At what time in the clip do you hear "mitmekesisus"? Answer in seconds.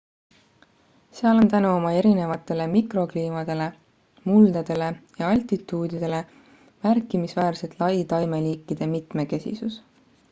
8.97-9.83